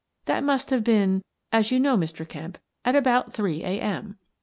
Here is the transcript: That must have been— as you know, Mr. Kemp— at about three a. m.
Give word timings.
That 0.25 0.43
must 0.43 0.71
have 0.71 0.83
been— 0.83 1.21
as 1.53 1.69
you 1.69 1.79
know, 1.79 1.95
Mr. 1.95 2.27
Kemp— 2.27 2.57
at 2.83 2.95
about 2.95 3.33
three 3.33 3.63
a. 3.63 3.79
m. 3.79 4.17